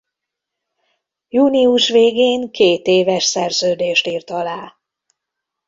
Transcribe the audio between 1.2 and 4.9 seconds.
Június végén kétéves szerződést írt alá.